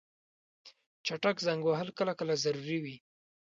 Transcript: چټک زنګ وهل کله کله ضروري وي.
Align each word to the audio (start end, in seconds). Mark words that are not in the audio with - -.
چټک 1.05 1.37
زنګ 1.45 1.61
وهل 1.65 1.89
کله 1.97 2.13
کله 2.19 2.33
ضروري 2.43 2.77
وي. 2.83 2.95